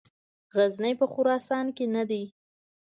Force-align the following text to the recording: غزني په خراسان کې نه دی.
غزني 0.55 0.93
په 1.01 1.05
خراسان 1.13 1.65
کې 1.77 1.85
نه 1.95 2.03
دی. 2.09 2.23